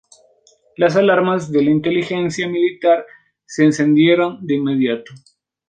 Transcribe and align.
Las 0.77 0.95
alarmas 0.95 1.51
de 1.51 1.61
la 1.63 1.69
inteligencia 1.69 2.47
militar 2.47 3.05
se 3.45 3.65
encendieron 3.65 4.43
de 4.47 4.55
inmediato. 4.55 5.11